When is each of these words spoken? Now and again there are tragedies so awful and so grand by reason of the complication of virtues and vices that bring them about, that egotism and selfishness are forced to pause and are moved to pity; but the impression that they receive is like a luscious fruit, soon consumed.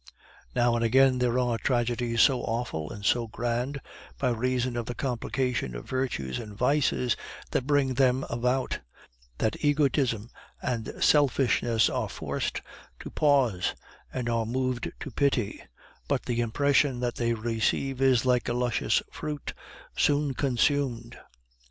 Now 0.55 0.75
and 0.75 0.83
again 0.83 1.19
there 1.19 1.37
are 1.37 1.59
tragedies 1.59 2.21
so 2.23 2.41
awful 2.41 2.89
and 2.91 3.05
so 3.05 3.27
grand 3.27 3.79
by 4.17 4.31
reason 4.31 4.75
of 4.75 4.87
the 4.87 4.95
complication 4.95 5.75
of 5.75 5.87
virtues 5.87 6.39
and 6.39 6.57
vices 6.57 7.15
that 7.51 7.67
bring 7.67 7.93
them 7.93 8.25
about, 8.27 8.79
that 9.37 9.63
egotism 9.63 10.31
and 10.59 10.91
selfishness 11.03 11.87
are 11.87 12.09
forced 12.09 12.63
to 13.01 13.11
pause 13.11 13.75
and 14.11 14.27
are 14.27 14.47
moved 14.47 14.91
to 15.01 15.11
pity; 15.11 15.61
but 16.07 16.23
the 16.25 16.41
impression 16.41 16.99
that 17.01 17.13
they 17.13 17.35
receive 17.35 18.01
is 18.01 18.25
like 18.25 18.49
a 18.49 18.53
luscious 18.53 19.03
fruit, 19.11 19.53
soon 19.95 20.33
consumed. 20.33 21.15